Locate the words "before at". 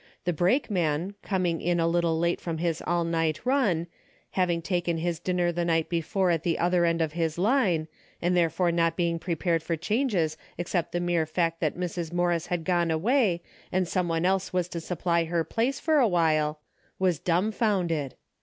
5.89-6.41